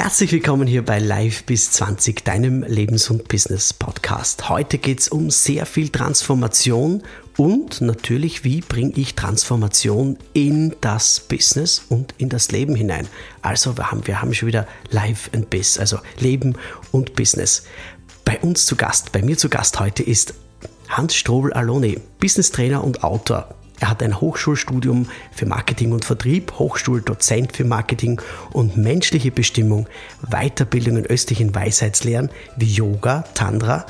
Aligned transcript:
Herzlich 0.00 0.30
willkommen 0.30 0.68
hier 0.68 0.84
bei 0.84 1.00
Live 1.00 1.42
bis 1.42 1.72
20, 1.72 2.24
deinem 2.24 2.62
Lebens- 2.62 3.10
und 3.10 3.26
Business-Podcast. 3.26 4.48
Heute 4.48 4.78
geht 4.78 5.00
es 5.00 5.08
um 5.08 5.28
sehr 5.28 5.66
viel 5.66 5.88
Transformation 5.88 7.02
und 7.36 7.80
natürlich, 7.80 8.44
wie 8.44 8.60
bringe 8.60 8.92
ich 8.94 9.16
Transformation 9.16 10.16
in 10.34 10.76
das 10.80 11.18
Business 11.18 11.82
und 11.88 12.14
in 12.16 12.28
das 12.28 12.52
Leben 12.52 12.76
hinein. 12.76 13.08
Also 13.42 13.76
wir 13.76 13.90
haben, 13.90 14.06
wir 14.06 14.22
haben 14.22 14.32
schon 14.34 14.46
wieder 14.46 14.68
Live 14.90 15.30
and 15.34 15.50
Biz, 15.50 15.80
also 15.80 15.98
Leben 16.20 16.54
und 16.92 17.16
Business. 17.16 17.64
Bei 18.24 18.38
uns 18.38 18.66
zu 18.66 18.76
Gast, 18.76 19.10
bei 19.10 19.20
mir 19.20 19.36
zu 19.36 19.48
Gast 19.48 19.80
heute 19.80 20.04
ist 20.04 20.32
Hans 20.88 21.16
Strobel-Aloni, 21.16 21.98
Business 22.20 22.52
Trainer 22.52 22.84
und 22.84 23.02
Autor. 23.02 23.52
Er 23.80 23.90
hat 23.90 24.02
ein 24.02 24.20
Hochschulstudium 24.20 25.08
für 25.30 25.46
Marketing 25.46 25.92
und 25.92 26.04
Vertrieb, 26.04 26.52
Hochschuldozent 26.58 27.56
für 27.56 27.64
Marketing 27.64 28.20
und 28.52 28.76
menschliche 28.76 29.30
Bestimmung, 29.30 29.88
Weiterbildung 30.28 30.96
in 30.96 31.06
östlichen 31.06 31.54
Weisheitslehren 31.54 32.30
wie 32.56 32.72
Yoga, 32.72 33.24
Tantra, 33.34 33.86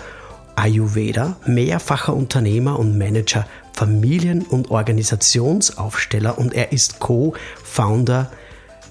Ayurveda, 0.56 1.37
mehrfacher 1.47 2.14
Unternehmer 2.14 2.78
und 2.78 2.98
Manager, 2.98 3.47
Familien- 3.73 4.42
und 4.42 4.70
Organisationsaufsteller 4.70 6.36
und 6.36 6.52
er 6.52 6.73
ist 6.73 6.98
Co-Founder 6.98 8.30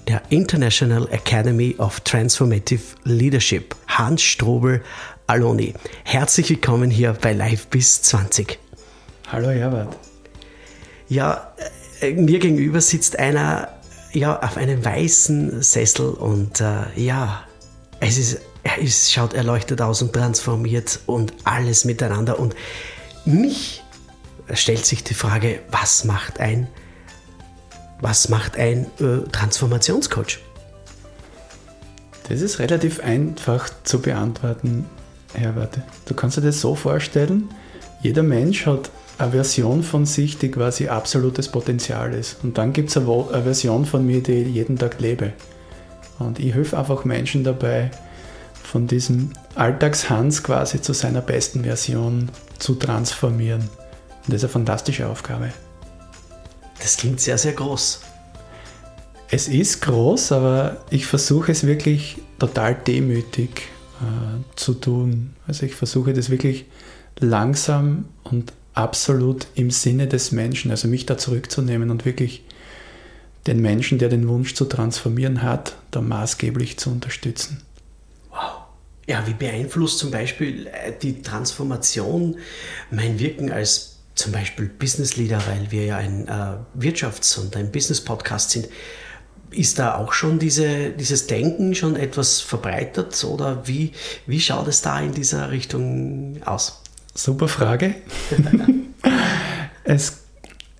der 0.08 0.22
International 0.30 1.06
Academy 1.12 1.76
of 1.78 2.00
Transformative 2.00 2.82
Leadership, 3.04 3.76
Hans 3.86 4.22
Strobel 4.22 4.82
Aloni. 5.26 5.74
Herzlich 6.04 6.48
willkommen 6.48 6.90
hier 6.90 7.12
bei 7.12 7.34
Live 7.34 7.66
bis 7.66 8.00
20. 8.00 8.58
Hallo 9.30 9.50
Herbert. 9.50 10.07
Ja, 11.08 11.52
äh, 12.00 12.12
mir 12.12 12.38
gegenüber 12.38 12.80
sitzt 12.80 13.18
einer 13.18 13.68
ja, 14.12 14.40
auf 14.40 14.56
einem 14.56 14.84
weißen 14.84 15.62
Sessel 15.62 16.10
und 16.10 16.60
äh, 16.60 16.84
ja, 16.96 17.44
es 18.00 18.18
ist, 18.18 18.40
ist, 18.80 19.12
schaut 19.12 19.34
erleuchtet 19.34 19.80
aus 19.80 20.02
und 20.02 20.12
transformiert 20.12 21.00
und 21.06 21.32
alles 21.44 21.84
miteinander. 21.84 22.38
Und 22.38 22.54
mich 23.24 23.82
stellt 24.52 24.86
sich 24.86 25.04
die 25.04 25.14
Frage, 25.14 25.60
was 25.70 26.04
macht 26.04 26.40
ein, 26.40 26.68
was 28.00 28.28
macht 28.28 28.56
ein 28.56 28.86
äh, 29.00 29.28
Transformationscoach? 29.30 30.38
Das 32.28 32.40
ist 32.40 32.58
relativ 32.58 33.00
einfach 33.00 33.70
zu 33.84 34.00
beantworten, 34.00 34.86
Herbert. 35.34 35.78
Du 36.06 36.14
kannst 36.14 36.36
dir 36.36 36.42
das 36.42 36.60
so 36.60 36.74
vorstellen, 36.74 37.48
jeder 38.02 38.22
Mensch 38.22 38.66
hat 38.66 38.90
eine 39.18 39.32
Version 39.32 39.82
von 39.82 40.06
sich, 40.06 40.38
die 40.38 40.50
quasi 40.50 40.88
absolutes 40.88 41.48
Potenzial 41.48 42.14
ist. 42.14 42.36
Und 42.42 42.56
dann 42.56 42.72
gibt 42.72 42.90
es 42.90 42.96
eine, 42.96 43.06
eine 43.32 43.42
Version 43.42 43.84
von 43.84 44.06
mir, 44.06 44.22
die 44.22 44.42
ich 44.42 44.54
jeden 44.54 44.78
Tag 44.78 45.00
lebe. 45.00 45.32
Und 46.18 46.38
ich 46.38 46.54
helfe 46.54 46.78
einfach 46.78 47.04
Menschen 47.04 47.44
dabei, 47.44 47.90
von 48.62 48.86
diesem 48.86 49.30
Alltagshans 49.54 50.42
quasi 50.42 50.82
zu 50.82 50.92
seiner 50.92 51.22
besten 51.22 51.64
Version 51.64 52.28
zu 52.58 52.74
transformieren. 52.74 53.62
Und 53.62 54.28
das 54.28 54.36
ist 54.36 54.44
eine 54.44 54.52
fantastische 54.52 55.08
Aufgabe. 55.08 55.52
Das 56.78 56.98
klingt 56.98 57.20
sehr, 57.20 57.38
sehr 57.38 57.52
groß. 57.52 58.00
Es 59.30 59.48
ist 59.48 59.82
groß, 59.82 60.32
aber 60.32 60.78
ich 60.90 61.06
versuche 61.06 61.52
es 61.52 61.66
wirklich 61.66 62.18
total 62.38 62.74
demütig 62.74 63.62
äh, 64.00 64.56
zu 64.56 64.74
tun. 64.74 65.34
Also 65.46 65.66
ich 65.66 65.74
versuche 65.74 66.12
das 66.12 66.30
wirklich 66.30 66.66
langsam 67.18 68.06
und 68.22 68.52
absolut 68.78 69.48
im 69.56 69.72
Sinne 69.72 70.06
des 70.06 70.30
Menschen, 70.30 70.70
also 70.70 70.86
mich 70.86 71.04
da 71.04 71.18
zurückzunehmen 71.18 71.90
und 71.90 72.04
wirklich 72.04 72.44
den 73.48 73.60
Menschen, 73.60 73.98
der 73.98 74.08
den 74.08 74.28
Wunsch 74.28 74.54
zu 74.54 74.66
transformieren 74.66 75.42
hat, 75.42 75.74
da 75.90 76.00
maßgeblich 76.00 76.78
zu 76.78 76.90
unterstützen. 76.90 77.62
Wow. 78.30 78.62
Ja, 79.08 79.26
wie 79.26 79.34
beeinflusst 79.34 79.98
zum 79.98 80.12
Beispiel 80.12 80.68
äh, 80.68 80.92
die 81.02 81.22
Transformation 81.22 82.36
mein 82.92 83.18
Wirken 83.18 83.50
als 83.50 83.96
zum 84.14 84.30
Beispiel 84.30 84.66
Business 84.66 85.16
Leader, 85.16 85.42
weil 85.48 85.72
wir 85.72 85.84
ja 85.84 85.96
ein 85.96 86.28
äh, 86.28 86.58
Wirtschafts- 86.78 87.38
und 87.40 87.56
ein 87.56 87.72
Business-Podcast 87.72 88.50
sind? 88.50 88.68
Ist 89.50 89.80
da 89.80 89.96
auch 89.96 90.12
schon 90.12 90.38
diese, 90.38 90.90
dieses 90.90 91.26
Denken 91.26 91.74
schon 91.74 91.96
etwas 91.96 92.40
verbreitet 92.40 93.24
oder 93.24 93.66
wie, 93.66 93.92
wie 94.26 94.40
schaut 94.40 94.68
es 94.68 94.82
da 94.82 95.00
in 95.00 95.12
dieser 95.14 95.50
Richtung 95.50 96.40
aus? 96.44 96.82
Super 97.18 97.48
Frage. 97.48 97.96
es, 99.84 100.18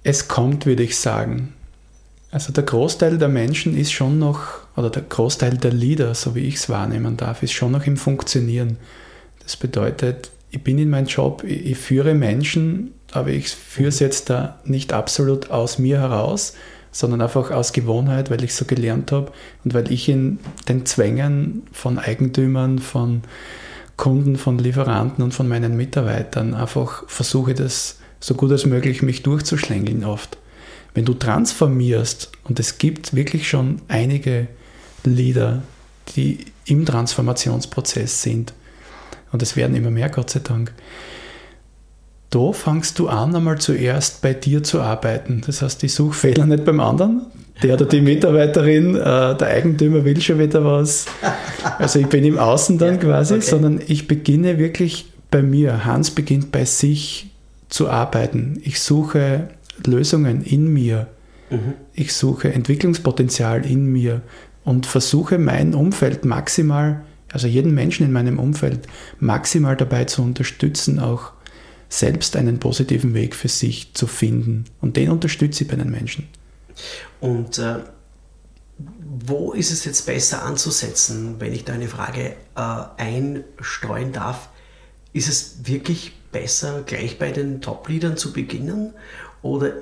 es 0.05 0.29
kommt, 0.29 0.67
würde 0.67 0.85
ich 0.85 0.97
sagen. 0.97 1.53
Also 2.31 2.53
der 2.53 2.63
Großteil 2.63 3.19
der 3.19 3.27
Menschen 3.27 3.77
ist 3.77 3.91
schon 3.91 4.21
noch, 4.21 4.45
oder 4.77 4.89
der 4.89 5.03
Großteil 5.03 5.57
der 5.57 5.73
Leader, 5.73 6.15
so 6.15 6.37
wie 6.37 6.43
ich 6.47 6.55
es 6.55 6.69
wahrnehmen 6.69 7.17
darf, 7.17 7.43
ist 7.43 7.55
schon 7.55 7.73
noch 7.73 7.87
im 7.89 7.97
Funktionieren. 7.97 8.77
Das 9.43 9.57
bedeutet, 9.57 10.31
ich 10.53 10.63
bin 10.63 10.79
in 10.79 10.91
meinem 10.91 11.07
Job, 11.07 11.43
ich, 11.43 11.73
ich 11.73 11.79
führe 11.79 12.15
Menschen, 12.15 12.95
aber 13.11 13.31
ich 13.31 13.49
führe 13.49 13.89
es 13.89 13.99
jetzt 13.99 14.31
da 14.31 14.61
nicht 14.65 14.93
absolut 14.93 15.51
aus 15.51 15.81
mir 15.81 15.99
heraus, 15.99 16.55
sondern 16.93 17.21
einfach 17.21 17.51
aus 17.51 17.73
Gewohnheit, 17.73 18.31
weil 18.31 18.45
ich 18.45 18.55
so 18.55 18.65
gelernt 18.65 19.11
habe 19.11 19.33
und 19.65 19.75
weil 19.75 19.91
ich 19.91 20.09
in 20.09 20.39
den 20.69 20.87
Zwängen 20.87 21.67
von 21.73 21.99
Eigentümern, 21.99 22.79
von 22.79 23.23
Kunden, 23.99 24.37
von 24.37 24.59
Lieferanten 24.59 25.23
und 25.23 25.35
von 25.35 25.47
meinen 25.47 25.77
Mitarbeitern 25.77 26.55
einfach 26.55 27.03
versuche 27.09 27.53
das 27.53 27.99
so 28.21 28.35
gut 28.35 28.51
als 28.51 28.65
möglich 28.65 29.03
mich 29.03 29.23
durchzuschlängeln 29.23 30.05
oft. 30.05 30.39
Wenn 30.95 31.05
du 31.05 31.13
transformierst, 31.13 32.33
und 32.45 32.59
es 32.59 32.79
gibt 32.79 33.15
wirklich 33.15 33.49
schon 33.49 33.83
einige 33.89 34.49
Leader, 35.05 35.63
die 36.17 36.47
im 36.65 36.87
Transformationsprozess 36.87 38.23
sind, 38.23 38.55
und 39.33 39.43
es 39.43 39.57
werden 39.57 39.77
immer 39.77 39.91
mehr, 39.91 40.09
Gott 40.09 40.31
sei 40.31 40.41
Dank, 40.41 40.73
da 42.31 42.53
fangst 42.53 42.99
du 42.99 43.09
an, 43.09 43.35
einmal 43.35 43.59
zuerst 43.59 44.23
bei 44.23 44.33
dir 44.33 44.63
zu 44.63 44.81
arbeiten. 44.81 45.43
Das 45.47 45.63
heißt, 45.63 45.83
ich 45.83 45.95
suche 45.95 46.15
Fehler 46.15 46.47
nicht 46.47 46.65
beim 46.65 46.81
anderen. 46.81 47.27
Der 47.63 47.75
oder 47.75 47.87
die 47.87 48.01
Mitarbeiterin, 48.01 48.95
äh, 48.95 49.01
der 49.37 49.47
Eigentümer 49.49 50.05
will 50.05 50.21
schon 50.21 50.39
wieder 50.39 50.65
was. 50.65 51.07
Also 51.79 51.99
ich 51.99 52.07
bin 52.07 52.25
im 52.25 52.39
Außen 52.39 52.79
dann 52.79 52.95
ja, 52.95 53.01
quasi, 53.01 53.35
okay. 53.35 53.43
sondern 53.43 53.81
ich 53.87 54.07
beginne 54.07 54.59
wirklich 54.59 55.07
bei 55.31 55.43
mir. 55.43 55.85
Hans 55.85 56.11
beginnt 56.11 56.53
bei 56.53 56.65
sich 56.65 57.31
zu 57.69 57.89
arbeiten. 57.89 58.61
Ich 58.63 58.81
suche 58.81 59.49
Lösungen 59.85 60.43
in 60.43 60.73
mir. 60.73 61.09
Mhm. 61.51 61.75
Ich 61.95 62.13
suche 62.13 62.53
Entwicklungspotenzial 62.53 63.67
in 63.67 63.87
mir 63.87 64.23
und 64.65 64.87
versuche 64.87 65.39
mein 65.39 65.75
Umfeld 65.75 66.25
maximal, 66.25 67.03
also 67.33 67.47
jeden 67.47 67.75
Menschen 67.75 68.05
in 68.07 68.13
meinem 68.13 68.39
Umfeld 68.39 68.81
maximal 69.19 69.77
dabei 69.77 70.05
zu 70.05 70.23
unterstützen, 70.23 70.99
auch 70.99 71.33
selbst 71.89 72.37
einen 72.37 72.59
positiven 72.59 73.15
Weg 73.15 73.35
für 73.35 73.49
sich 73.49 73.95
zu 73.95 74.07
finden. 74.07 74.65
Und 74.81 74.97
den 74.97 75.11
unterstütze 75.11 75.65
ich 75.65 75.71
bei 75.71 75.77
den 75.77 75.91
Menschen. 75.91 76.29
Und 77.21 77.59
äh, 77.59 77.77
wo 78.79 79.53
ist 79.53 79.73
es 79.73 79.85
jetzt 79.85 80.07
besser 80.07 80.43
anzusetzen, 80.45 81.37
wenn 81.41 81.53
ich 81.53 81.65
da 81.65 81.73
eine 81.75 81.89
Frage 81.89 82.37
äh, 82.57 82.85
einstreuen 82.97 84.13
darf? 84.13 84.49
Ist 85.13 85.29
es 85.29 85.67
wirklich 85.67 86.13
besser, 86.31 86.83
gleich 86.83 87.19
bei 87.19 87.33
den 87.33 87.61
Top-Leadern 87.61 88.17
zu 88.17 88.33
beginnen? 88.33 88.95
Oder 89.43 89.73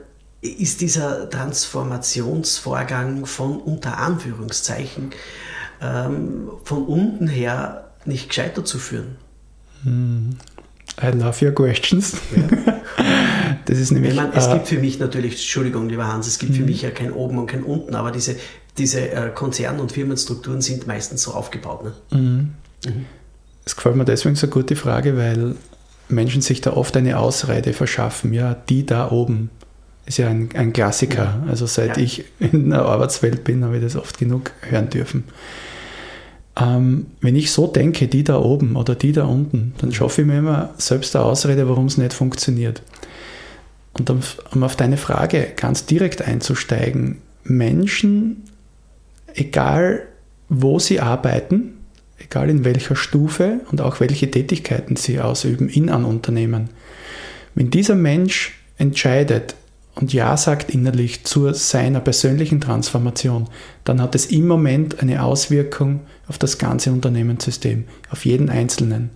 ist 0.40 0.80
dieser 0.80 1.28
Transformationsvorgang 1.28 3.26
von 3.26 3.60
unter 3.60 3.98
Anführungszeichen 3.98 5.10
ähm, 5.80 6.50
von 6.64 6.86
unten 6.86 7.28
her 7.28 7.90
nicht 8.04 8.28
gescheiter 8.28 8.64
zu 8.64 8.78
führen? 8.78 9.16
I 11.02 11.16
love 11.16 11.44
your 11.44 11.52
questions. 11.52 12.16
Ja. 12.34 12.74
Das 13.66 13.78
ist 13.78 13.90
nämlich. 13.90 14.14
Meine, 14.14 14.32
es 14.32 14.46
äh, 14.46 14.54
gibt 14.54 14.68
für 14.68 14.78
mich 14.78 14.98
natürlich, 14.98 15.32
Entschuldigung, 15.32 15.88
lieber 15.88 16.06
Hans, 16.06 16.26
es 16.28 16.38
gibt 16.38 16.54
für 16.54 16.60
mhm. 16.60 16.66
mich 16.66 16.82
ja 16.82 16.90
kein 16.90 17.12
Oben 17.12 17.38
und 17.38 17.46
kein 17.46 17.64
Unten, 17.64 17.94
aber 17.96 18.12
diese, 18.12 18.36
diese 18.78 19.10
äh, 19.10 19.30
Konzern- 19.34 19.80
und 19.80 19.92
Firmenstrukturen 19.92 20.60
sind 20.60 20.86
meistens 20.86 21.22
so 21.22 21.32
aufgebaut. 21.32 21.84
Ne? 21.84 21.92
Mhm. 22.12 22.50
Mhm. 22.86 23.06
Es 23.64 23.74
gefällt 23.74 23.96
mir 23.96 24.04
deswegen 24.04 24.36
so 24.36 24.46
gut 24.46 24.70
die 24.70 24.76
Frage, 24.76 25.16
weil 25.16 25.56
Menschen 26.08 26.42
sich 26.42 26.60
da 26.60 26.74
oft 26.74 26.96
eine 26.96 27.18
Ausrede 27.18 27.72
verschaffen. 27.72 28.32
Ja, 28.32 28.54
die 28.54 28.86
da 28.86 29.10
oben 29.10 29.50
ist 30.06 30.18
ja 30.18 30.28
ein, 30.28 30.50
ein 30.54 30.72
Klassiker. 30.72 31.42
Also 31.48 31.66
seit 31.66 31.96
ja. 31.96 32.02
ich 32.02 32.24
in 32.38 32.70
der 32.70 32.82
Arbeitswelt 32.82 33.42
bin, 33.42 33.64
habe 33.64 33.76
ich 33.76 33.82
das 33.82 33.96
oft 33.96 34.18
genug 34.18 34.52
hören 34.60 34.88
dürfen. 34.88 35.24
Ähm, 36.58 37.06
wenn 37.20 37.36
ich 37.36 37.50
so 37.50 37.66
denke, 37.66 38.08
die 38.08 38.24
da 38.24 38.38
oben 38.38 38.76
oder 38.76 38.94
die 38.94 39.12
da 39.12 39.24
unten, 39.24 39.74
dann 39.78 39.92
schaffe 39.92 40.22
ich 40.22 40.26
mir 40.26 40.38
immer 40.38 40.74
selbst 40.78 41.14
eine 41.14 41.24
Ausrede, 41.24 41.68
warum 41.68 41.86
es 41.86 41.98
nicht 41.98 42.14
funktioniert. 42.14 42.82
Und 43.92 44.10
um, 44.10 44.20
um 44.52 44.62
auf 44.62 44.76
deine 44.76 44.96
Frage 44.96 45.52
ganz 45.56 45.86
direkt 45.86 46.22
einzusteigen, 46.22 47.18
Menschen, 47.44 48.44
egal 49.34 50.02
wo 50.48 50.78
sie 50.78 51.00
arbeiten, 51.00 51.74
egal 52.18 52.50
in 52.50 52.64
welcher 52.64 52.96
Stufe 52.96 53.60
und 53.70 53.80
auch 53.80 54.00
welche 54.00 54.30
Tätigkeiten 54.30 54.96
sie 54.96 55.20
ausüben 55.20 55.68
in 55.68 55.90
einem 55.90 56.06
Unternehmen, 56.06 56.70
wenn 57.54 57.70
dieser 57.70 57.94
Mensch 57.94 58.58
entscheidet 58.78 59.54
und 59.96 60.12
Ja 60.12 60.36
sagt 60.36 60.70
innerlich 60.70 61.24
zu 61.24 61.52
seiner 61.54 62.00
persönlichen 62.00 62.60
Transformation, 62.60 63.48
dann 63.84 64.00
hat 64.00 64.14
es 64.14 64.26
im 64.26 64.46
Moment 64.46 65.00
eine 65.00 65.22
Auswirkung 65.22 66.00
auf 66.28 66.38
das 66.38 66.58
ganze 66.58 66.92
Unternehmenssystem, 66.92 67.84
auf 68.10 68.26
jeden 68.26 68.50
Einzelnen. 68.50 69.10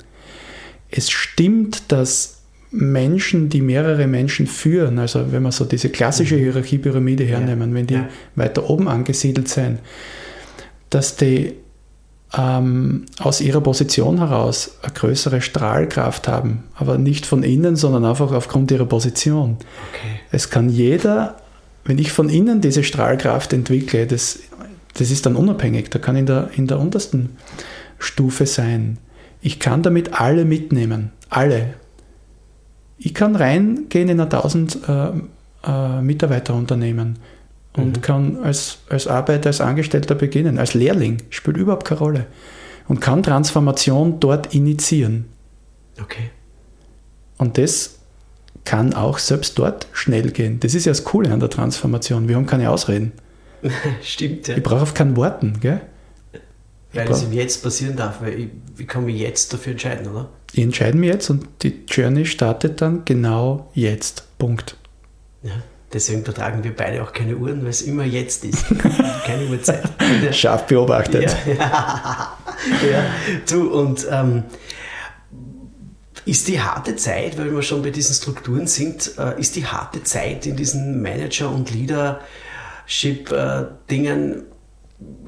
Es 0.90 1.10
stimmt, 1.10 1.92
dass 1.92 2.38
Menschen, 2.70 3.50
die 3.50 3.60
mehrere 3.60 4.06
Menschen 4.06 4.46
führen, 4.46 4.98
also 4.98 5.32
wenn 5.32 5.42
wir 5.42 5.52
so 5.52 5.64
diese 5.64 5.90
klassische 5.90 6.36
mhm. 6.36 6.40
Hierarchiepyramide 6.40 7.24
hernehmen, 7.24 7.74
wenn 7.74 7.86
die 7.86 7.94
ja. 7.94 8.08
weiter 8.34 8.70
oben 8.70 8.88
angesiedelt 8.88 9.48
sind, 9.48 9.80
dass 10.88 11.16
die 11.16 11.54
ähm, 12.36 13.06
aus 13.18 13.40
ihrer 13.40 13.60
Position 13.60 14.18
heraus 14.18 14.78
eine 14.82 14.92
größere 14.92 15.40
Strahlkraft 15.40 16.28
haben, 16.28 16.64
aber 16.74 16.98
nicht 16.98 17.26
von 17.26 17.42
innen, 17.42 17.76
sondern 17.76 18.04
einfach 18.04 18.32
aufgrund 18.32 18.70
ihrer 18.70 18.86
Position. 18.86 19.56
Okay. 19.92 20.20
Es 20.30 20.50
kann 20.50 20.68
jeder, 20.68 21.36
wenn 21.84 21.98
ich 21.98 22.12
von 22.12 22.28
innen 22.28 22.60
diese 22.60 22.84
Strahlkraft 22.84 23.52
entwickle, 23.52 24.06
das, 24.06 24.38
das 24.94 25.10
ist 25.10 25.26
dann 25.26 25.36
unabhängig, 25.36 25.90
da 25.90 25.98
kann 25.98 26.16
in 26.16 26.26
der, 26.26 26.50
in 26.56 26.66
der 26.66 26.78
untersten 26.78 27.36
Stufe 27.98 28.46
sein. 28.46 28.98
Ich 29.40 29.58
kann 29.58 29.82
damit 29.82 30.20
alle 30.20 30.44
mitnehmen, 30.44 31.10
alle. 31.28 31.74
Ich 32.98 33.14
kann 33.14 33.34
reingehen 33.34 34.08
in 34.08 34.20
ein 34.20 34.30
1000 34.30 34.78
äh, 34.88 35.10
äh, 35.66 36.02
Mitarbeiterunternehmen 36.02 37.18
und 37.74 37.96
mhm. 37.96 38.00
kann 38.00 38.42
als, 38.42 38.78
als 38.88 39.06
Arbeiter, 39.06 39.48
als 39.48 39.60
Angestellter 39.60 40.14
beginnen, 40.14 40.58
als 40.58 40.74
Lehrling, 40.74 41.18
spielt 41.30 41.56
überhaupt 41.56 41.86
keine 41.86 42.00
Rolle. 42.00 42.26
Und 42.88 43.00
kann 43.00 43.22
Transformation 43.22 44.18
dort 44.18 44.52
initiieren. 44.54 45.26
Okay. 46.00 46.30
Und 47.38 47.56
das 47.56 48.00
kann 48.64 48.94
auch 48.94 49.18
selbst 49.18 49.58
dort 49.58 49.86
schnell 49.92 50.30
gehen. 50.32 50.60
Das 50.60 50.74
ist 50.74 50.86
ja 50.86 50.90
das 50.90 51.04
Coole 51.04 51.32
an 51.32 51.40
der 51.40 51.50
Transformation. 51.50 52.28
Wir 52.28 52.36
haben 52.36 52.46
keine 52.46 52.70
Ausreden. 52.70 53.12
Stimmt, 54.02 54.48
ja. 54.48 54.56
Ich 54.56 54.62
brauche 54.62 54.82
auf 54.82 54.94
keinen 54.94 55.16
Warten, 55.16 55.60
gell? 55.60 55.80
Weil 56.92 57.08
es 57.08 57.22
im 57.22 57.32
Jetzt 57.32 57.62
passieren 57.62 57.96
darf, 57.96 58.20
weil 58.20 58.38
ich, 58.38 58.48
ich 58.78 58.88
kann 58.88 59.04
mich 59.04 59.18
jetzt 59.18 59.52
dafür 59.52 59.72
entscheiden, 59.72 60.08
oder? 60.08 60.28
Ich 60.52 60.62
entscheide 60.62 60.98
mich 60.98 61.08
jetzt 61.08 61.30
und 61.30 61.46
die 61.62 61.84
Journey 61.86 62.26
startet 62.26 62.80
dann 62.80 63.04
genau 63.04 63.70
jetzt. 63.74 64.24
Punkt. 64.38 64.76
Ja. 65.42 65.52
Deswegen 65.92 66.24
vertragen 66.24 66.62
wir 66.62 66.72
beide 66.74 67.02
auch 67.02 67.12
keine 67.12 67.36
Uhren, 67.36 67.62
weil 67.62 67.70
es 67.70 67.82
immer 67.82 68.04
jetzt 68.04 68.44
ist. 68.44 68.64
keine 69.26 69.50
Uhrzeit. 69.50 69.82
Scharf 70.32 70.66
beobachtet. 70.66 71.36
Ja, 71.46 71.54
ja. 72.90 73.04
du 73.48 73.72
und 73.72 74.06
ähm, 74.08 74.44
ist 76.24 76.46
die 76.46 76.60
harte 76.60 76.94
Zeit, 76.96 77.36
weil 77.38 77.52
wir 77.52 77.62
schon 77.62 77.82
bei 77.82 77.90
diesen 77.90 78.14
Strukturen 78.14 78.68
sind, 78.68 79.18
äh, 79.18 79.40
ist 79.40 79.56
die 79.56 79.66
harte 79.66 80.04
Zeit 80.04 80.46
in 80.46 80.54
diesen 80.54 81.02
Manager- 81.02 81.50
und 81.50 81.72
Leadership-Dingen 81.72 84.34
äh, 84.34 84.42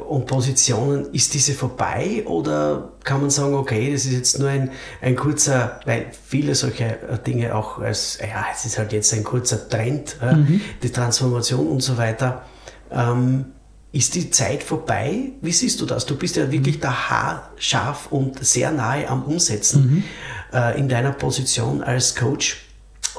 und 0.06 0.26
Positionen, 0.26 1.06
ist 1.12 1.32
diese 1.34 1.54
vorbei 1.54 2.22
oder 2.26 2.92
kann 3.04 3.20
man 3.20 3.30
sagen, 3.30 3.54
okay, 3.54 3.90
das 3.92 4.04
ist 4.04 4.12
jetzt 4.12 4.38
nur 4.38 4.48
ein, 4.48 4.70
ein 5.00 5.16
kurzer, 5.16 5.80
weil 5.86 6.06
viele 6.26 6.54
solche 6.54 6.84
äh, 6.84 7.18
Dinge 7.18 7.54
auch 7.54 7.78
als, 7.78 8.18
ja, 8.20 8.44
es 8.52 8.64
ist 8.64 8.78
halt 8.78 8.92
jetzt 8.92 9.12
ein 9.14 9.24
kurzer 9.24 9.68
Trend, 9.68 10.16
mhm. 10.20 10.60
die 10.82 10.90
Transformation 10.90 11.66
und 11.66 11.82
so 11.82 11.96
weiter. 11.96 12.42
Ähm, 12.90 13.46
ist 13.92 14.14
die 14.14 14.30
Zeit 14.30 14.62
vorbei? 14.62 15.32
Wie 15.42 15.52
siehst 15.52 15.80
du 15.80 15.86
das? 15.86 16.06
Du 16.06 16.16
bist 16.16 16.36
ja 16.36 16.50
wirklich 16.50 16.80
da 16.80 17.10
haarscharf 17.10 18.10
und 18.10 18.42
sehr 18.44 18.70
nahe 18.70 19.08
am 19.08 19.24
Umsetzen 19.24 19.96
mhm. 19.96 20.04
äh, 20.52 20.78
in 20.78 20.88
deiner 20.88 21.12
Position 21.12 21.82
als 21.82 22.16
Coach. 22.16 22.64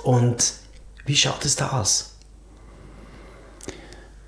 Und 0.03 0.53
wie 1.05 1.15
schaut 1.15 1.45
es 1.45 1.55
da 1.55 1.79
aus? 1.79 2.15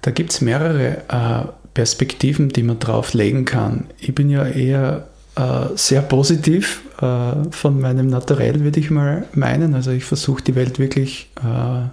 Da 0.02 0.12
gibt 0.12 0.34
es 0.34 0.42
mehrere 0.42 1.04
äh, 1.10 1.65
Perspektiven, 1.76 2.50
die 2.50 2.64
man 2.64 2.80
drauf 2.80 3.14
legen 3.14 3.46
kann. 3.46 3.86
Ich 4.00 4.16
bin 4.16 4.32
ja 4.32 4.48
eher 4.48 5.08
äh, 5.36 5.68
sehr 5.76 6.02
positiv 6.02 6.82
äh, 7.00 7.34
von 7.52 7.80
meinem 7.80 8.08
Naturell, 8.08 8.62
würde 8.62 8.80
ich 8.80 8.90
mal 8.90 9.26
meinen. 9.34 9.76
Also 9.76 9.92
ich 9.92 10.06
versuche 10.06 10.42
die 10.42 10.56
Welt 10.56 10.80
wirklich 10.80 11.30
äh, 11.44 11.88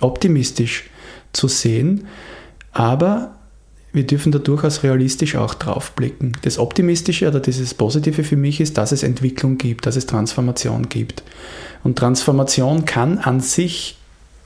optimistisch 0.00 0.84
zu 1.32 1.48
sehen, 1.48 2.06
aber 2.72 3.34
wir 3.94 4.06
dürfen 4.06 4.32
da 4.32 4.38
durchaus 4.38 4.82
realistisch 4.82 5.36
auch 5.36 5.54
drauf 5.54 5.92
blicken. 5.92 6.32
Das 6.42 6.58
Optimistische 6.58 7.28
oder 7.28 7.40
dieses 7.40 7.74
Positive 7.74 8.22
für 8.22 8.36
mich 8.36 8.60
ist, 8.60 8.76
dass 8.78 8.92
es 8.92 9.02
Entwicklung 9.02 9.58
gibt, 9.58 9.86
dass 9.86 9.96
es 9.96 10.06
Transformation 10.06 10.88
gibt. 10.88 11.22
Und 11.84 11.98
Transformation 11.98 12.84
kann 12.84 13.18
an 13.18 13.40
sich 13.40 13.98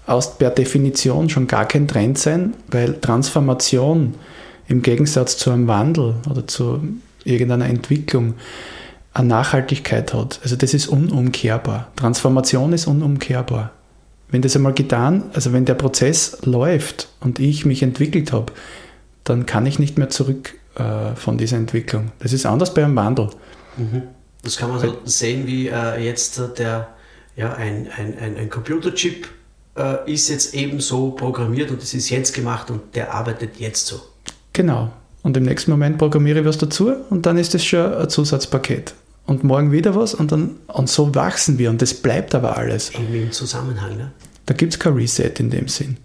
aus 0.06 0.38
per 0.38 0.50
Definition 0.50 1.28
schon 1.28 1.46
gar 1.46 1.66
kein 1.66 1.88
Trend 1.88 2.18
sein, 2.18 2.54
weil 2.68 3.00
Transformation 3.00 4.14
im 4.68 4.82
Gegensatz 4.82 5.36
zu 5.36 5.50
einem 5.50 5.68
Wandel 5.68 6.14
oder 6.30 6.46
zu 6.46 6.80
irgendeiner 7.24 7.66
Entwicklung 7.66 8.34
eine 9.12 9.28
Nachhaltigkeit 9.28 10.14
hat. 10.14 10.40
Also 10.42 10.56
das 10.56 10.74
ist 10.74 10.86
unumkehrbar. 10.86 11.90
Transformation 11.96 12.72
ist 12.72 12.86
unumkehrbar. 12.86 13.72
Wenn 14.28 14.42
das 14.42 14.56
einmal 14.56 14.74
getan, 14.74 15.24
also 15.32 15.52
wenn 15.52 15.64
der 15.64 15.74
Prozess 15.74 16.38
läuft 16.44 17.08
und 17.20 17.38
ich 17.38 17.64
mich 17.64 17.82
entwickelt 17.82 18.32
habe, 18.32 18.52
dann 19.24 19.46
kann 19.46 19.66
ich 19.66 19.78
nicht 19.78 19.98
mehr 19.98 20.10
zurück 20.10 20.54
äh, 20.76 21.14
von 21.14 21.38
dieser 21.38 21.56
Entwicklung. 21.56 22.12
Das 22.18 22.32
ist 22.32 22.46
anders 22.46 22.74
bei 22.74 22.84
einem 22.84 22.96
Wandel. 22.96 23.30
Mhm. 23.76 24.02
Das 24.42 24.56
kann 24.56 24.70
man 24.70 24.80
so 24.80 24.98
sehen 25.04 25.46
wie 25.46 25.68
äh, 25.68 26.04
jetzt 26.04 26.40
der, 26.58 26.88
ja, 27.36 27.54
ein, 27.54 27.88
ein, 27.96 28.18
ein, 28.18 28.36
ein 28.36 28.50
Computerchip 28.50 29.28
äh, 29.76 30.12
ist 30.12 30.28
jetzt 30.28 30.54
eben 30.54 30.80
so 30.80 31.10
programmiert 31.10 31.70
und 31.70 31.82
es 31.82 31.94
ist 31.94 32.10
jetzt 32.10 32.34
gemacht 32.34 32.70
und 32.70 32.94
der 32.94 33.12
arbeitet 33.12 33.58
jetzt 33.58 33.86
so. 33.86 34.00
Genau. 34.52 34.90
Und 35.22 35.36
im 35.36 35.42
nächsten 35.42 35.70
Moment 35.70 35.98
programmiere 35.98 36.40
ich 36.40 36.46
was 36.46 36.58
dazu 36.58 36.92
und 37.10 37.26
dann 37.26 37.36
ist 37.36 37.54
es 37.54 37.64
schon 37.64 37.92
ein 37.92 38.08
Zusatzpaket. 38.08 38.94
Und 39.26 39.42
morgen 39.42 39.72
wieder 39.72 39.96
was 39.96 40.14
und 40.14 40.30
dann 40.30 40.56
und 40.68 40.88
so 40.88 41.14
wachsen 41.14 41.58
wir 41.58 41.68
und 41.70 41.82
das 41.82 41.94
bleibt 41.94 42.34
aber 42.34 42.56
alles. 42.56 42.92
Irgendwie 42.94 43.22
im 43.22 43.32
Zusammenhang, 43.32 43.96
ne? 43.96 44.12
Da 44.46 44.54
gibt 44.54 44.74
es 44.74 44.78
kein 44.78 44.92
Reset 44.92 45.32
in 45.40 45.50
dem 45.50 45.66
Sinn. 45.66 45.96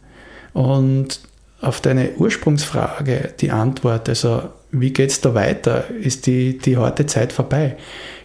Und 0.54 1.22
auf 1.62 1.80
deine 1.80 2.14
Ursprungsfrage, 2.18 3.34
die 3.40 3.52
Antwort, 3.52 4.10
also 4.10 4.50
wie 4.72 4.92
geht 4.92 5.12
es 5.12 5.22
da 5.22 5.36
weiter, 5.36 5.90
ist 5.92 6.26
die, 6.26 6.58
die 6.58 6.78
harte 6.78 7.06
Zeit 7.06 7.32
vorbei. 7.32 7.78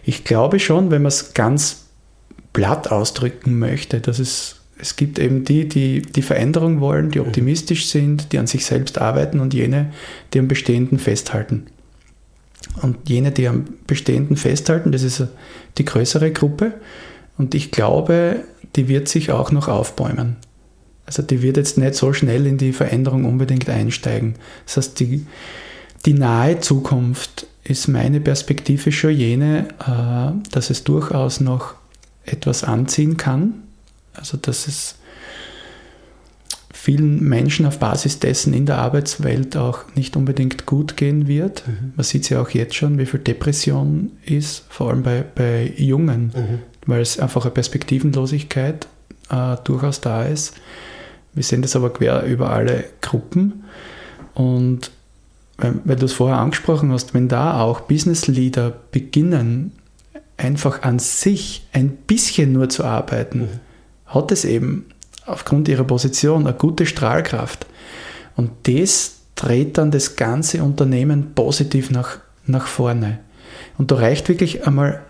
Ich 0.03 0.23
glaube 0.23 0.59
schon, 0.59 0.89
wenn 0.89 1.03
man 1.03 1.09
es 1.09 1.33
ganz 1.35 1.85
platt 2.53 2.91
ausdrücken 2.91 3.59
möchte, 3.59 4.01
dass 4.01 4.17
es 4.17 4.56
es 4.79 4.95
gibt 4.95 5.19
eben 5.19 5.43
die, 5.43 5.67
die 5.67 6.01
die 6.01 6.21
Veränderung 6.21 6.79
wollen, 6.79 7.11
die 7.11 7.19
mhm. 7.19 7.27
optimistisch 7.27 7.87
sind, 7.87 8.31
die 8.31 8.39
an 8.39 8.47
sich 8.47 8.65
selbst 8.65 8.99
arbeiten 8.99 9.39
und 9.39 9.53
jene, 9.53 9.91
die 10.33 10.39
am 10.39 10.47
Bestehenden 10.47 10.99
festhalten. 10.99 11.67
Und 12.81 13.09
jene, 13.09 13.31
die 13.31 13.47
am 13.47 13.65
Bestehenden 13.87 14.37
festhalten, 14.37 14.91
das 14.91 15.03
ist 15.03 15.23
die 15.77 15.85
größere 15.85 16.31
Gruppe. 16.31 16.73
Und 17.37 17.55
ich 17.55 17.71
glaube, 17.71 18.43
die 18.75 18.87
wird 18.87 19.07
sich 19.07 19.31
auch 19.31 19.51
noch 19.51 19.67
aufbäumen. 19.67 20.35
Also 21.05 21.23
die 21.23 21.41
wird 21.41 21.57
jetzt 21.57 21.77
nicht 21.77 21.95
so 21.95 22.13
schnell 22.13 22.45
in 22.45 22.57
die 22.57 22.73
Veränderung 22.73 23.25
unbedingt 23.25 23.69
einsteigen. 23.69 24.35
Das 24.65 24.77
heißt, 24.77 24.99
die, 24.99 25.25
die 26.05 26.13
nahe 26.13 26.59
Zukunft 26.59 27.47
ist 27.63 27.87
meine 27.87 28.19
Perspektive 28.19 28.91
schon 28.91 29.15
jene, 29.15 29.67
äh, 29.79 30.49
dass 30.51 30.69
es 30.69 30.83
durchaus 30.83 31.39
noch 31.39 31.75
etwas 32.25 32.63
anziehen 32.63 33.17
kann, 33.17 33.63
also 34.17 34.37
dass 34.37 34.67
es 34.67 34.95
vielen 36.87 37.21
Menschen 37.21 37.65
auf 37.65 37.79
Basis 37.79 38.19
dessen 38.19 38.53
in 38.53 38.65
der 38.65 38.77
Arbeitswelt 38.77 39.57
auch 39.57 39.79
nicht 39.95 40.15
unbedingt 40.15 40.65
gut 40.65 40.95
gehen 40.95 41.27
wird. 41.27 41.67
Mhm. 41.67 41.91
Man 41.97 42.03
sieht 42.05 42.23
es 42.23 42.29
ja 42.29 42.41
auch 42.41 42.49
jetzt 42.51 42.75
schon, 42.75 42.97
wie 42.97 43.05
viel 43.05 43.19
Depression 43.19 44.11
ist, 44.23 44.63
vor 44.69 44.89
allem 44.89 45.03
bei, 45.03 45.25
bei 45.35 45.73
Jungen, 45.75 46.31
mhm. 46.33 46.59
weil 46.85 47.01
es 47.01 47.19
einfach 47.19 47.43
eine 47.43 47.51
Perspektivenlosigkeit 47.51 48.87
äh, 49.29 49.57
durchaus 49.65 49.99
da 49.99 50.23
ist. 50.23 50.53
Wir 51.33 51.43
sehen 51.43 51.61
das 51.61 51.75
aber 51.75 51.91
quer 51.91 52.23
über 52.23 52.51
alle 52.51 52.85
Gruppen. 53.01 53.65
Und 54.33 54.91
weil, 55.57 55.73
weil 55.83 55.97
du 55.97 56.05
es 56.05 56.13
vorher 56.13 56.37
angesprochen 56.37 56.93
hast, 56.93 57.13
wenn 57.13 57.27
da 57.27 57.59
auch 57.59 57.81
Business 57.81 58.27
Leader 58.27 58.71
beginnen, 58.91 59.73
einfach 60.37 60.83
an 60.83 60.99
sich 60.99 61.65
ein 61.73 61.89
bisschen 61.89 62.53
nur 62.53 62.69
zu 62.69 62.85
arbeiten, 62.85 63.39
mhm 63.39 63.66
hat 64.07 64.31
es 64.31 64.45
eben 64.45 64.85
aufgrund 65.25 65.67
ihrer 65.67 65.83
Position 65.83 66.47
eine 66.47 66.57
gute 66.57 66.85
Strahlkraft. 66.85 67.65
Und 68.35 68.51
das 68.63 69.17
dreht 69.35 69.77
dann 69.77 69.91
das 69.91 70.15
ganze 70.15 70.63
Unternehmen 70.63 71.33
positiv 71.35 71.91
nach, 71.91 72.17
nach 72.45 72.67
vorne. 72.67 73.19
Und 73.77 73.91
da 73.91 73.95
reicht 73.95 74.29
wirklich 74.29 74.65
einmal 74.65 75.01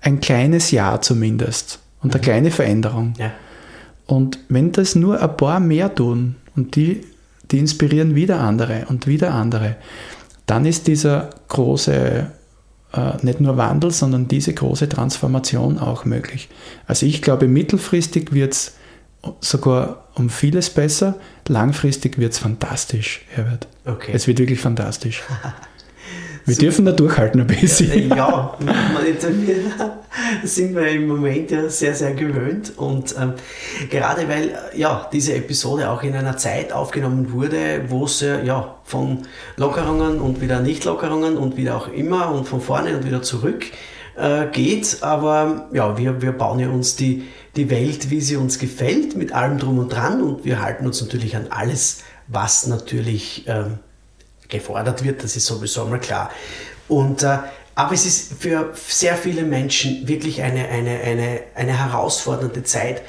ein 0.00 0.20
kleines 0.20 0.70
Ja 0.70 1.00
zumindest 1.00 1.80
und 2.02 2.12
eine 2.12 2.20
mhm. 2.20 2.24
kleine 2.24 2.50
Veränderung. 2.50 3.14
Ja. 3.18 3.32
Und 4.06 4.38
wenn 4.48 4.72
das 4.72 4.94
nur 4.94 5.20
ein 5.20 5.36
paar 5.36 5.60
mehr 5.60 5.94
tun 5.94 6.36
und 6.54 6.76
die, 6.76 7.04
die 7.50 7.58
inspirieren 7.58 8.14
wieder 8.14 8.40
andere 8.40 8.86
und 8.88 9.06
wieder 9.06 9.34
andere, 9.34 9.76
dann 10.46 10.64
ist 10.64 10.86
dieser 10.86 11.30
große 11.48 12.30
nicht 13.22 13.40
nur 13.40 13.56
Wandel, 13.56 13.90
sondern 13.90 14.28
diese 14.28 14.52
große 14.52 14.88
Transformation 14.88 15.78
auch 15.78 16.04
möglich. 16.04 16.48
Also 16.86 17.06
ich 17.06 17.22
glaube, 17.22 17.48
mittelfristig 17.48 18.32
wird 18.32 18.52
es 18.52 18.76
sogar 19.40 20.04
um 20.14 20.30
vieles 20.30 20.70
besser. 20.70 21.16
Langfristig 21.48 22.18
wird 22.18 22.32
es 22.32 22.38
fantastisch, 22.38 23.24
Herbert. 23.28 23.68
Okay. 23.84 24.12
Es 24.14 24.26
wird 24.26 24.38
wirklich 24.38 24.60
fantastisch. 24.60 25.22
Wir 26.46 26.54
so, 26.54 26.60
dürfen 26.60 26.84
da 26.84 26.92
durchhalten 26.92 27.40
ein 27.40 27.46
bisschen. 27.48 28.08
Ja, 28.10 28.16
ja 28.16 28.56
sind 30.44 30.76
wir 30.76 30.88
im 30.88 31.08
Moment 31.08 31.50
ja 31.50 31.68
sehr, 31.68 31.94
sehr 31.94 32.14
gewöhnt. 32.14 32.72
Und 32.76 33.16
ähm, 33.20 33.34
gerade 33.90 34.28
weil 34.28 34.56
ja, 34.74 35.10
diese 35.12 35.34
Episode 35.34 35.90
auch 35.90 36.04
in 36.04 36.14
einer 36.14 36.36
Zeit 36.36 36.72
aufgenommen 36.72 37.32
wurde, 37.32 37.84
wo 37.88 38.04
es 38.04 38.20
ja, 38.20 38.76
von 38.84 39.22
Lockerungen 39.56 40.20
und 40.20 40.40
wieder 40.40 40.60
Nicht-Lockerungen 40.60 41.36
und 41.36 41.56
wieder 41.56 41.76
auch 41.76 41.88
immer 41.88 42.30
und 42.30 42.46
von 42.46 42.60
vorne 42.60 42.96
und 42.96 43.04
wieder 43.04 43.22
zurück 43.22 43.66
äh, 44.16 44.46
geht. 44.46 44.98
Aber 45.02 45.68
ja, 45.72 45.98
wir, 45.98 46.22
wir 46.22 46.30
bauen 46.32 46.60
ja 46.60 46.68
uns 46.68 46.94
die, 46.94 47.24
die 47.56 47.70
Welt, 47.70 48.10
wie 48.10 48.20
sie 48.20 48.36
uns 48.36 48.60
gefällt, 48.60 49.16
mit 49.16 49.32
allem 49.32 49.58
drum 49.58 49.78
und 49.78 49.92
dran. 49.92 50.22
Und 50.22 50.44
wir 50.44 50.62
halten 50.62 50.86
uns 50.86 51.00
natürlich 51.02 51.34
an 51.36 51.46
alles, 51.50 52.04
was 52.28 52.68
natürlich 52.68 53.44
ähm, 53.48 53.80
gefordert 54.48 55.04
wird, 55.04 55.22
das 55.22 55.36
ist 55.36 55.46
sowieso 55.46 55.84
einmal 55.84 56.00
klar. 56.00 56.30
Und, 56.88 57.22
äh, 57.22 57.38
aber 57.74 57.92
es 57.92 58.06
ist 58.06 58.34
für 58.38 58.72
sehr 58.74 59.16
viele 59.16 59.42
Menschen 59.42 60.08
wirklich 60.08 60.42
eine, 60.42 60.68
eine, 60.68 61.00
eine, 61.00 61.40
eine 61.54 61.78
herausfordernde 61.78 62.62
Zeit. 62.62 63.02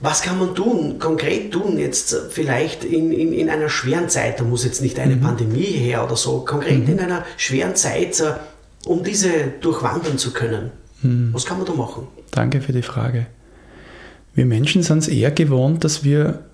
Was 0.00 0.22
kann 0.22 0.38
man 0.38 0.54
tun, 0.54 0.98
konkret 0.98 1.52
tun, 1.52 1.78
jetzt 1.78 2.16
vielleicht 2.30 2.84
in, 2.84 3.12
in, 3.12 3.32
in 3.32 3.50
einer 3.50 3.68
schweren 3.68 4.08
Zeit, 4.08 4.38
da 4.38 4.44
muss 4.44 4.64
jetzt 4.64 4.80
nicht 4.80 4.98
eine 4.98 5.16
mhm. 5.16 5.20
Pandemie 5.20 5.62
her 5.64 6.04
oder 6.04 6.16
so, 6.16 6.40
konkret 6.40 6.86
mhm. 6.86 6.94
in 6.94 7.00
einer 7.00 7.24
schweren 7.36 7.74
Zeit, 7.74 8.20
äh, 8.20 8.34
um 8.86 9.02
diese 9.02 9.28
durchwandern 9.60 10.18
zu 10.18 10.32
können? 10.32 10.70
Mhm. 11.02 11.30
Was 11.32 11.44
kann 11.46 11.58
man 11.58 11.66
da 11.66 11.74
machen? 11.74 12.06
Danke 12.30 12.60
für 12.60 12.72
die 12.72 12.82
Frage. 12.82 13.26
Wir 14.34 14.46
Menschen 14.46 14.82
sind 14.82 14.98
es 14.98 15.08
eher 15.08 15.32
gewohnt, 15.32 15.82
dass 15.82 16.04
wir 16.04 16.44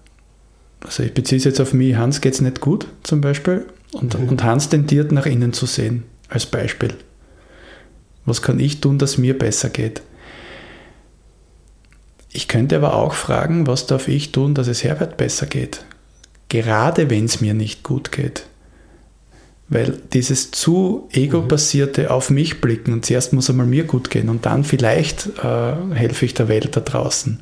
also 0.85 1.03
ich 1.03 1.15
beziehe 1.15 1.39
es 1.39 1.45
jetzt 1.45 1.61
auf 1.61 1.73
mich, 1.73 1.97
Hans 1.97 2.21
geht 2.21 2.35
es 2.35 2.41
nicht 2.41 2.61
gut 2.61 2.87
zum 3.03 3.21
Beispiel 3.21 3.67
und, 3.93 4.19
mhm. 4.19 4.29
und 4.29 4.45
Hans 4.45 4.69
tendiert 4.69 5.13
nach 5.13 5.27
innen 5.27 5.53
zu 5.53 5.67
sehen, 5.67 6.05
als 6.29 6.47
Beispiel. 6.47 6.95
Was 8.27 8.43
kann 8.43 8.61
ich 8.61 8.81
tun, 8.81 8.99
dass 8.99 9.19
mir 9.19 9.37
besser 9.37 9.71
geht? 9.71 10.03
Ich 12.33 12.49
könnte 12.49 12.77
aber 12.77 12.95
auch 12.95 13.15
fragen, 13.15 13.67
was 13.67 13.87
darf 13.87 14.09
ich 14.09 14.33
tun, 14.33 14.55
dass 14.55 14.67
es 14.67 14.85
Herbert 14.85 15.17
besser 15.17 15.47
geht? 15.47 15.85
Gerade 16.49 17.09
wenn 17.09 17.25
es 17.25 17.41
mir 17.41 17.55
nicht 17.55 17.83
gut 17.83 18.13
geht. 18.13 18.47
Weil 19.69 19.99
dieses 20.13 20.51
zu 20.51 21.09
ego-basierte 21.13 22.11
auf 22.11 22.31
mich 22.31 22.61
blicken 22.61 22.93
und 22.93 23.07
zuerst 23.07 23.33
muss 23.33 23.49
einmal 23.49 23.67
mir 23.67 23.85
gut 23.85 24.11
gehen 24.11 24.29
und 24.29 24.45
dann 24.45 24.65
vielleicht 24.65 25.29
äh, 25.43 25.95
helfe 25.95 26.27
ich 26.27 26.35
der 26.35 26.49
Welt 26.49 26.77
da 26.77 26.81
draußen 26.81 27.41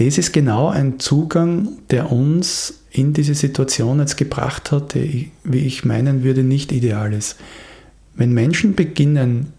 das 0.00 0.16
ist 0.16 0.32
genau 0.32 0.68
ein 0.68 0.98
Zugang, 0.98 1.76
der 1.90 2.10
uns 2.10 2.80
in 2.90 3.12
diese 3.12 3.34
Situation 3.34 4.00
jetzt 4.00 4.16
gebracht 4.16 4.72
hat, 4.72 4.94
die, 4.94 5.30
wie 5.44 5.66
ich 5.66 5.84
meinen 5.84 6.24
würde, 6.24 6.42
nicht 6.42 6.72
ideal 6.72 7.12
ist. 7.12 7.36
Wenn 8.14 8.32
Menschen 8.32 8.74
beginnen, 8.74 9.52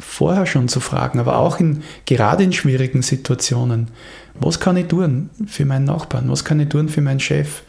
vorher 0.00 0.46
schon 0.46 0.66
zu 0.66 0.80
fragen, 0.80 1.20
aber 1.20 1.38
auch 1.38 1.60
in, 1.60 1.84
gerade 2.06 2.42
in 2.42 2.52
schwierigen 2.52 3.02
Situationen, 3.02 3.88
was 4.34 4.58
kann 4.58 4.76
ich 4.76 4.88
tun 4.88 5.30
für 5.46 5.64
meinen 5.64 5.84
Nachbarn, 5.84 6.28
was 6.28 6.44
kann 6.44 6.58
ich 6.58 6.70
tun 6.70 6.88
für 6.88 7.00
meinen 7.00 7.20
Chef, 7.20 7.62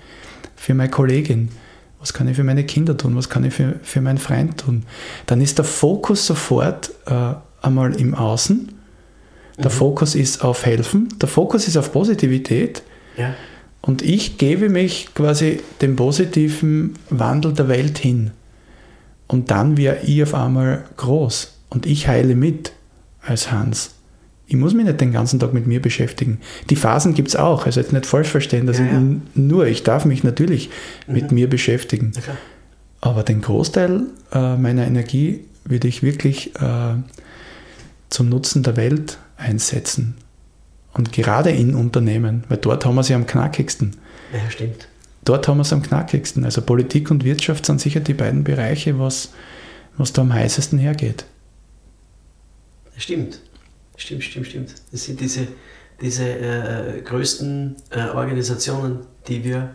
für 0.55 0.73
meine 0.73 0.89
Kollegin, 0.89 1.49
was 1.99 2.11
kann 2.13 2.27
ich 2.27 2.35
für 2.35 2.43
meine 2.43 2.63
Kinder 2.63 2.97
tun, 2.97 3.15
was 3.15 3.29
kann 3.29 3.43
ich 3.43 3.53
für, 3.53 3.79
für 3.83 4.01
meinen 4.01 4.17
Freund 4.17 4.57
tun, 4.57 4.83
dann 5.27 5.41
ist 5.41 5.59
der 5.59 5.65
Fokus 5.65 6.25
sofort 6.25 6.91
äh, 7.05 7.35
einmal 7.61 7.93
im 7.93 8.15
Außen 8.15 8.74
der 9.57 9.71
mhm. 9.71 9.75
Fokus 9.75 10.15
ist 10.15 10.43
auf 10.43 10.65
Helfen, 10.65 11.09
der 11.21 11.29
Fokus 11.29 11.67
ist 11.67 11.77
auf 11.77 11.91
Positivität. 11.91 12.83
Ja. 13.17 13.33
Und 13.81 14.01
ich 14.01 14.37
gebe 14.37 14.69
mich 14.69 15.09
quasi 15.13 15.61
dem 15.81 15.95
positiven 15.95 16.95
Wandel 17.09 17.53
der 17.53 17.67
Welt 17.67 17.99
hin. 17.99 18.31
Und 19.27 19.51
dann 19.51 19.77
wäre 19.77 19.99
ich 20.03 20.23
auf 20.23 20.33
einmal 20.33 20.85
groß. 20.97 21.53
Und 21.69 21.85
ich 21.85 22.07
heile 22.07 22.35
mit 22.35 22.71
als 23.21 23.51
Hans. 23.51 23.91
Ich 24.47 24.55
muss 24.55 24.73
mich 24.73 24.85
nicht 24.85 25.01
den 25.01 25.11
ganzen 25.11 25.39
Tag 25.39 25.53
mit 25.53 25.65
mir 25.65 25.81
beschäftigen. 25.81 26.39
Die 26.69 26.75
Phasen 26.75 27.13
gibt 27.13 27.29
es 27.29 27.35
auch. 27.35 27.65
Also 27.65 27.79
jetzt 27.79 27.93
nicht 27.93 28.05
falsch 28.05 28.27
verstehen, 28.27 28.67
dass 28.67 28.77
ja, 28.77 28.85
ja. 28.85 28.99
ich 28.99 29.35
nur, 29.35 29.65
ich 29.67 29.83
darf 29.83 30.05
mich 30.05 30.23
natürlich 30.23 30.69
mhm. 31.07 31.13
mit 31.13 31.31
mir 31.31 31.49
beschäftigen. 31.49 32.11
Okay. 32.15 32.37
Aber 33.01 33.23
den 33.23 33.41
Großteil 33.41 34.03
äh, 34.31 34.57
meiner 34.57 34.85
Energie 34.85 35.41
würde 35.63 35.87
ich 35.87 36.01
wirklich 36.03 36.55
äh, 36.55 36.95
zum 38.09 38.29
Nutzen 38.29 38.63
der 38.63 38.77
Welt 38.77 39.17
einsetzen. 39.37 40.15
Und 40.93 41.11
gerade 41.11 41.51
in 41.51 41.75
Unternehmen, 41.75 42.45
weil 42.47 42.57
dort 42.57 42.85
haben 42.85 42.95
wir 42.95 43.03
sie 43.03 43.13
am 43.13 43.25
knackigsten. 43.25 43.97
Ja, 44.33 44.49
stimmt. 44.49 44.87
Dort 45.25 45.47
haben 45.47 45.57
wir 45.57 45.63
es 45.63 45.73
am 45.73 45.81
knackigsten. 45.81 46.45
Also 46.45 46.61
Politik 46.61 47.11
und 47.11 47.23
Wirtschaft 47.23 47.65
sind 47.65 47.81
sicher 47.81 47.99
die 47.99 48.13
beiden 48.13 48.43
Bereiche, 48.43 48.97
was, 48.99 49.33
was 49.97 50.13
da 50.13 50.21
am 50.21 50.33
heißesten 50.33 50.79
hergeht. 50.79 51.25
Stimmt. 52.97 53.39
Stimmt, 53.97 54.23
stimmt, 54.23 54.47
stimmt. 54.47 54.75
Das 54.91 55.03
sind 55.03 55.19
diese, 55.19 55.47
diese 56.01 56.29
äh, 56.29 57.01
größten 57.01 57.75
äh, 57.89 58.09
Organisationen, 58.09 58.99
die 59.27 59.43
wir 59.43 59.71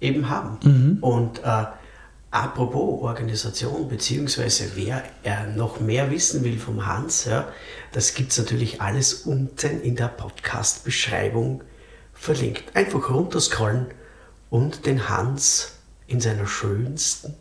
eben 0.00 0.28
haben. 0.28 0.58
Mhm. 0.64 0.98
Und 1.02 1.38
äh, 1.44 1.64
Apropos 2.36 3.00
Organisation, 3.00 3.88
beziehungsweise 3.88 4.72
wer 4.74 5.02
er 5.22 5.46
noch 5.46 5.80
mehr 5.80 6.10
wissen 6.10 6.44
will 6.44 6.58
vom 6.58 6.84
Hans, 6.84 7.24
ja, 7.24 7.48
das 7.92 8.12
gibt 8.12 8.30
es 8.30 8.36
natürlich 8.36 8.82
alles 8.82 9.22
unten 9.22 9.80
in 9.80 9.96
der 9.96 10.08
Podcast-Beschreibung 10.08 11.64
verlinkt. 12.12 12.76
Einfach 12.76 13.08
runterscrollen 13.08 13.86
und 14.50 14.84
den 14.84 15.08
Hans 15.08 15.78
in 16.08 16.20
seiner 16.20 16.46
schönsten 16.46 17.34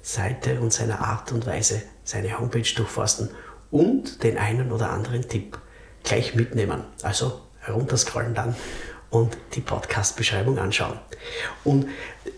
Seite 0.00 0.60
und 0.62 0.72
seiner 0.72 1.00
Art 1.00 1.30
und 1.32 1.44
Weise 1.44 1.82
seine 2.02 2.38
Homepage 2.38 2.74
durchforsten 2.74 3.28
und 3.70 4.22
den 4.22 4.38
einen 4.38 4.72
oder 4.72 4.92
anderen 4.92 5.28
Tipp 5.28 5.58
gleich 6.04 6.34
mitnehmen. 6.34 6.84
Also 7.02 7.42
herunterscrollen 7.60 8.32
dann 8.32 8.56
und 9.10 9.36
die 9.54 9.60
Podcast-Beschreibung 9.60 10.58
anschauen. 10.58 10.98
Und 11.64 11.86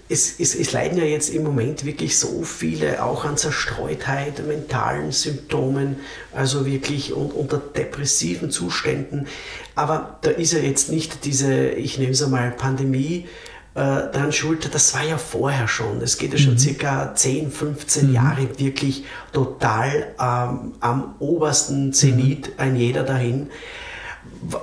es, 0.09 0.39
es, 0.39 0.55
es, 0.55 0.73
leiden 0.73 0.99
ja 0.99 1.05
jetzt 1.05 1.29
im 1.31 1.43
Moment 1.43 1.85
wirklich 1.85 2.19
so 2.19 2.43
viele 2.43 3.03
auch 3.03 3.25
an 3.25 3.37
Zerstreutheit, 3.37 4.47
mentalen 4.47 5.13
Symptomen, 5.13 5.97
also 6.33 6.67
wirklich 6.67 7.13
und, 7.13 7.33
unter 7.33 7.59
depressiven 7.59 8.51
Zuständen. 8.51 9.27
Aber 9.75 10.19
da 10.23 10.31
ist 10.31 10.53
ja 10.53 10.61
jetzt 10.61 10.91
nicht 10.91 11.25
diese, 11.25 11.71
ich 11.71 11.99
nehme 11.99 12.13
es 12.13 12.23
einmal, 12.23 12.51
Pandemie 12.51 13.27
äh, 13.75 13.81
dran 13.81 14.33
schuld. 14.33 14.75
Das 14.75 14.95
war 14.95 15.05
ja 15.05 15.19
vorher 15.19 15.69
schon. 15.69 16.01
Es 16.01 16.19
geht 16.19 16.33
ja 16.33 16.39
schon 16.39 16.55
mhm. 16.55 16.59
circa 16.59 17.15
10, 17.15 17.51
15 17.51 18.09
mhm. 18.09 18.15
Jahre 18.15 18.59
wirklich 18.59 19.05
total 19.33 20.15
ähm, 20.19 20.73
am 20.81 21.15
obersten 21.19 21.93
Zenit, 21.93 22.49
mhm. 22.49 22.55
ein 22.57 22.77
jeder 22.77 23.03
dahin 23.03 23.51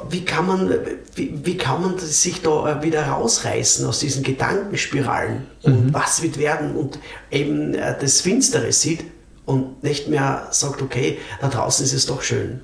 wie 0.10 0.24
kann 0.24 0.48
man, 0.48 0.74
wie, 1.16 1.34
wie, 1.44 1.58
kann 1.58 1.82
man 1.82 2.00
sich 2.00 2.42
da 2.42 2.80
äh, 2.80 2.84
wieder 2.84 3.06
rausreißen 3.08 3.86
aus 3.86 4.00
diesen 4.00 4.24
Gedankenspiralen 4.24 5.44
und 5.64 5.86
mhm. 5.88 5.94
was 5.94 6.22
wird 6.24 6.38
werden 6.38 6.76
und 6.76 7.00
eben 7.32 7.74
äh, 7.74 7.96
das 8.00 8.22
Finstere 8.22 8.72
sieht 8.72 9.04
und 9.46 9.84
nicht 9.84 10.08
mehr 10.08 10.48
sagt, 10.52 10.82
okay, 10.82 11.18
da 11.42 11.50
draußen 11.50 11.86
ist 11.86 11.94
es 11.94 12.06
doch 12.06 12.22
schön. 12.22 12.62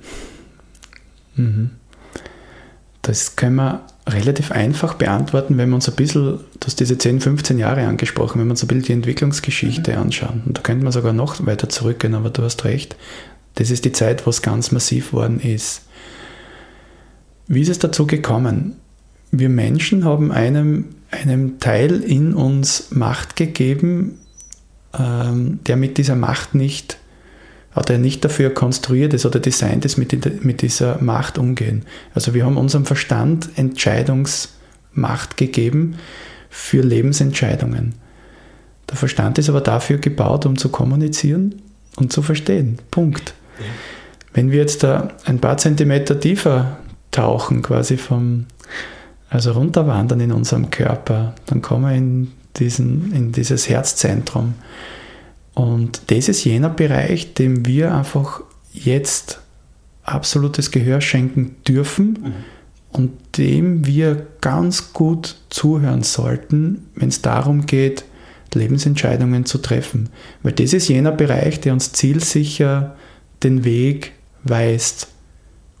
Mhm. 1.36 1.70
Das 3.02 3.36
können 3.36 3.56
wir 3.56 3.84
relativ 4.08 4.52
einfach 4.52 4.94
beantworten, 4.94 5.58
wenn 5.58 5.68
wir 5.68 5.74
uns 5.74 5.88
ein 5.88 5.96
bisschen, 5.96 6.38
du 6.38 6.66
hast 6.66 6.80
diese 6.80 6.98
10, 6.98 7.20
15 7.20 7.58
Jahre 7.58 7.86
angesprochen, 7.86 8.40
wenn 8.40 8.46
wir 8.46 8.52
uns 8.52 8.62
ein 8.62 8.68
bisschen 8.68 8.84
die 8.84 8.92
Entwicklungsgeschichte 8.92 9.92
mhm. 9.92 9.98
anschauen. 9.98 10.42
Und 10.46 10.58
da 10.58 10.62
könnte 10.62 10.84
man 10.84 10.92
sogar 10.92 11.12
noch 11.12 11.44
weiter 11.46 11.68
zurückgehen, 11.68 12.14
aber 12.14 12.30
du 12.30 12.42
hast 12.42 12.64
recht. 12.64 12.96
Das 13.56 13.70
ist 13.70 13.84
die 13.84 13.92
Zeit, 13.92 14.24
wo 14.26 14.30
es 14.30 14.40
ganz 14.40 14.72
massiv 14.72 15.12
worden 15.12 15.40
ist. 15.40 15.82
Wie 17.46 17.60
ist 17.60 17.68
es 17.68 17.78
dazu 17.78 18.06
gekommen? 18.06 18.76
Wir 19.30 19.48
Menschen 19.48 20.04
haben 20.04 20.30
einem, 20.30 20.86
einem 21.10 21.58
Teil 21.58 22.02
in 22.02 22.34
uns 22.34 22.90
Macht 22.90 23.36
gegeben, 23.36 24.18
ähm, 24.98 25.60
der 25.66 25.76
mit 25.76 25.98
dieser 25.98 26.16
Macht 26.16 26.54
nicht 26.54 26.98
oder 27.74 27.96
nicht 27.96 28.24
dafür 28.24 28.50
konstruiert 28.50 29.14
ist 29.14 29.24
oder 29.24 29.40
designt 29.40 29.84
ist, 29.84 29.96
mit, 29.96 30.44
mit 30.44 30.60
dieser 30.60 31.00
Macht 31.02 31.38
umgehen. 31.38 31.86
Also 32.14 32.34
wir 32.34 32.44
haben 32.44 32.58
unserem 32.58 32.84
Verstand 32.84 33.48
Entscheidungsmacht 33.56 35.36
gegeben 35.36 35.96
für 36.50 36.82
Lebensentscheidungen. 36.82 37.94
Der 38.90 38.96
Verstand 38.96 39.38
ist 39.38 39.48
aber 39.48 39.62
dafür 39.62 39.96
gebaut, 39.96 40.44
um 40.44 40.58
zu 40.58 40.68
kommunizieren 40.68 41.62
und 41.96 42.12
zu 42.12 42.20
verstehen. 42.20 42.78
Punkt. 42.90 43.32
Wenn 44.34 44.50
wir 44.50 44.58
jetzt 44.58 44.82
da 44.82 45.08
ein 45.24 45.38
paar 45.38 45.56
Zentimeter 45.56 46.20
tiefer 46.20 46.78
tauchen, 47.12 47.62
quasi 47.62 47.96
vom, 47.96 48.46
also 49.30 49.52
runterwandern 49.52 50.20
in 50.20 50.32
unserem 50.32 50.70
Körper, 50.70 51.34
dann 51.46 51.62
kommen 51.62 51.84
wir 51.84 51.96
in, 51.96 52.32
diesen, 52.56 53.12
in 53.12 53.32
dieses 53.32 53.68
Herzzentrum. 53.68 54.54
Und 55.54 56.10
das 56.10 56.28
ist 56.28 56.44
jener 56.44 56.70
Bereich, 56.70 57.34
dem 57.34 57.66
wir 57.66 57.94
einfach 57.94 58.40
jetzt 58.72 59.40
absolutes 60.02 60.70
Gehör 60.70 61.00
schenken 61.00 61.56
dürfen 61.66 62.06
mhm. 62.06 62.34
und 62.90 63.38
dem 63.38 63.86
wir 63.86 64.26
ganz 64.40 64.92
gut 64.92 65.36
zuhören 65.50 66.02
sollten, 66.02 66.86
wenn 66.96 67.08
es 67.08 67.22
darum 67.22 67.66
geht, 67.66 68.04
Lebensentscheidungen 68.54 69.46
zu 69.46 69.58
treffen. 69.58 70.10
Weil 70.42 70.52
das 70.52 70.72
ist 70.72 70.88
jener 70.88 71.12
Bereich, 71.12 71.60
der 71.60 71.72
uns 71.72 71.92
zielsicher 71.92 72.96
den 73.42 73.64
Weg 73.64 74.12
weist, 74.44 75.08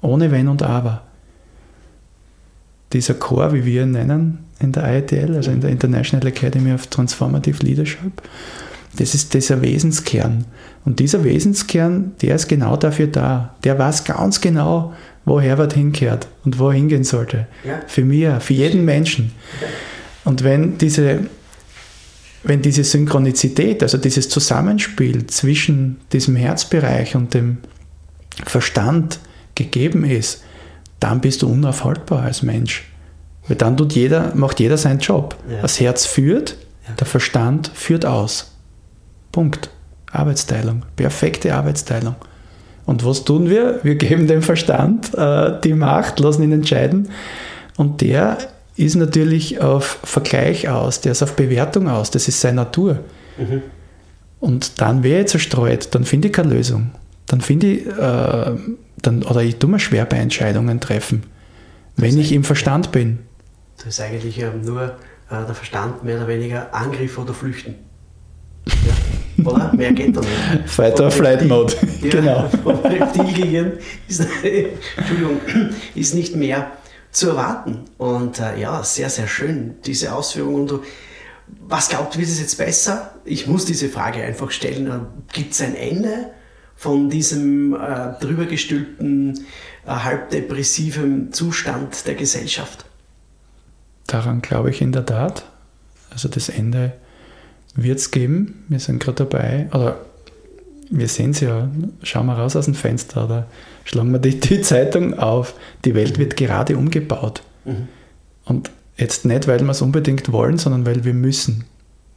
ohne 0.00 0.30
Wenn 0.30 0.48
und 0.48 0.62
Aber. 0.62 1.02
Dieser 2.92 3.14
Chor, 3.14 3.52
wie 3.52 3.64
wir 3.64 3.84
ihn 3.84 3.92
nennen 3.92 4.38
in 4.60 4.72
der 4.72 4.84
IATL, 4.84 5.34
also 5.34 5.50
in 5.50 5.60
der 5.60 5.70
International 5.70 6.26
Academy 6.26 6.72
of 6.72 6.86
Transformative 6.88 7.64
Leadership, 7.64 8.22
das 8.96 9.14
ist 9.14 9.32
dieser 9.32 9.62
Wesenskern. 9.62 10.44
Und 10.84 10.98
dieser 10.98 11.24
Wesenskern, 11.24 12.12
der 12.20 12.34
ist 12.34 12.48
genau 12.48 12.76
dafür 12.76 13.06
da. 13.06 13.54
Der 13.64 13.78
weiß 13.78 14.04
ganz 14.04 14.40
genau, 14.40 14.92
wo 15.24 15.40
Herbert 15.40 15.72
hinkehrt 15.74 16.28
und 16.44 16.58
wo 16.58 16.68
er 16.68 16.74
hingehen 16.74 17.04
sollte. 17.04 17.46
Ja. 17.64 17.80
Für 17.86 18.04
mich, 18.04 18.28
für 18.40 18.54
jeden 18.54 18.84
Menschen. 18.84 19.32
Und 20.24 20.44
wenn 20.44 20.78
diese, 20.78 21.20
wenn 22.42 22.60
diese 22.60 22.84
Synchronizität, 22.84 23.82
also 23.82 23.98
dieses 23.98 24.28
Zusammenspiel 24.28 25.26
zwischen 25.26 26.00
diesem 26.12 26.36
Herzbereich 26.36 27.14
und 27.14 27.34
dem 27.34 27.58
Verstand 28.44 29.20
gegeben 29.54 30.04
ist, 30.04 30.42
dann 31.02 31.20
bist 31.20 31.42
du 31.42 31.48
unaufhaltbar 31.48 32.22
als 32.22 32.42
Mensch. 32.42 32.84
Weil 33.48 33.56
dann 33.56 33.76
tut 33.76 33.92
jeder, 33.94 34.34
macht 34.34 34.60
jeder 34.60 34.76
seinen 34.76 35.00
Job. 35.00 35.36
Ja. 35.50 35.62
Das 35.62 35.80
Herz 35.80 36.06
führt, 36.06 36.56
ja. 36.86 36.94
der 36.94 37.06
Verstand 37.06 37.70
führt 37.74 38.06
aus. 38.06 38.52
Punkt. 39.32 39.70
Arbeitsteilung. 40.10 40.84
Perfekte 40.94 41.54
Arbeitsteilung. 41.54 42.14
Und 42.84 43.04
was 43.04 43.24
tun 43.24 43.48
wir? 43.48 43.80
Wir 43.82 43.94
geben 43.94 44.26
dem 44.26 44.42
Verstand 44.42 45.14
äh, 45.14 45.58
die 45.64 45.74
Macht, 45.74 46.20
lassen 46.20 46.42
ihn 46.42 46.52
entscheiden. 46.52 47.08
Und 47.76 48.00
der 48.00 48.38
ist 48.76 48.96
natürlich 48.96 49.60
auf 49.60 49.98
Vergleich 50.04 50.68
aus, 50.68 51.00
der 51.00 51.12
ist 51.12 51.22
auf 51.22 51.36
Bewertung 51.36 51.88
aus, 51.88 52.10
das 52.10 52.28
ist 52.28 52.40
seine 52.40 52.56
Natur. 52.56 52.98
Mhm. 53.38 53.62
Und 54.40 54.80
dann 54.80 55.02
wäre 55.02 55.22
ich 55.22 55.28
zerstreut, 55.28 55.88
dann 55.92 56.04
finde 56.04 56.28
ich 56.28 56.34
keine 56.34 56.54
Lösung. 56.54 56.90
Dann 57.26 57.40
finde 57.40 57.66
ich, 57.68 57.86
äh, 57.86 58.56
dann, 59.02 59.22
oder 59.22 59.42
ich 59.42 59.56
tue 59.56 59.70
mir 59.70 59.78
schwer 59.78 60.04
bei 60.04 60.16
Entscheidungen 60.16 60.80
treffen, 60.80 61.24
wenn 61.96 62.18
ich 62.18 62.32
im 62.32 62.44
Verstand 62.44 62.92
bin. 62.92 63.20
Das 63.76 63.86
ist 63.86 64.00
eigentlich 64.00 64.38
ähm, 64.40 64.62
nur 64.64 64.82
äh, 64.82 65.46
der 65.46 65.54
Verstand 65.54 66.04
mehr 66.04 66.16
oder 66.16 66.28
weniger 66.28 66.72
Angriff 66.74 67.18
oder 67.18 67.34
Flüchten. 67.34 67.74
Ja. 68.66 69.44
Oder? 69.44 69.72
Mehr 69.74 69.92
geht 69.92 70.16
da 70.16 70.20
nicht. 70.20 70.32
Fight 70.66 71.00
or 71.00 71.10
Flight 71.10 71.46
Mode. 71.46 71.74
Ja, 72.00 72.10
genau. 72.10 72.48
Vom 72.62 72.78
Reptilgehirn 72.80 73.72
ist, 74.06 74.20
Entschuldigung, 74.96 75.40
ist 75.94 76.14
nicht 76.14 76.36
mehr 76.36 76.72
zu 77.10 77.30
erwarten. 77.30 77.80
Und 77.98 78.38
äh, 78.40 78.60
ja, 78.60 78.82
sehr, 78.84 79.10
sehr 79.10 79.26
schön, 79.26 79.74
diese 79.84 80.14
Ausführungen. 80.14 80.70
Und 80.70 80.80
was 81.66 81.88
glaubt, 81.88 82.16
wird 82.16 82.28
es 82.28 82.40
jetzt 82.40 82.56
besser? 82.56 83.14
Ich 83.24 83.46
muss 83.46 83.64
diese 83.64 83.88
Frage 83.88 84.22
einfach 84.22 84.50
stellen. 84.50 85.06
Gibt 85.32 85.52
es 85.54 85.60
ein 85.60 85.74
Ende 85.74 86.30
von 86.82 87.08
diesem 87.08 87.74
äh, 87.74 88.12
drübergestülpten, 88.20 89.38
äh, 89.86 89.88
halbdepressiven 89.88 91.32
Zustand 91.32 92.08
der 92.08 92.16
Gesellschaft? 92.16 92.84
Daran 94.08 94.42
glaube 94.42 94.70
ich 94.70 94.80
in 94.82 94.90
der 94.90 95.06
Tat. 95.06 95.44
Also 96.10 96.28
das 96.28 96.48
Ende 96.48 96.94
wird 97.76 98.00
es 98.00 98.10
geben. 98.10 98.64
Wir 98.68 98.80
sind 98.80 99.00
gerade 99.00 99.24
dabei, 99.24 99.68
oder 99.72 100.00
wir 100.90 101.06
sehen 101.06 101.30
es 101.30 101.38
ja, 101.38 101.70
schauen 102.02 102.26
wir 102.26 102.34
raus 102.34 102.56
aus 102.56 102.64
dem 102.64 102.74
Fenster 102.74 103.26
oder 103.26 103.46
schlagen 103.84 104.10
wir 104.10 104.18
die, 104.18 104.40
die 104.40 104.60
Zeitung 104.60 105.16
auf. 105.16 105.54
Die 105.84 105.94
Welt 105.94 106.18
wird 106.18 106.36
gerade 106.36 106.76
umgebaut. 106.76 107.44
Mhm. 107.64 107.86
Und 108.44 108.72
jetzt 108.96 109.24
nicht, 109.24 109.46
weil 109.46 109.60
wir 109.60 109.70
es 109.70 109.82
unbedingt 109.82 110.32
wollen, 110.32 110.58
sondern 110.58 110.84
weil 110.84 111.04
wir 111.04 111.14
müssen. 111.14 111.64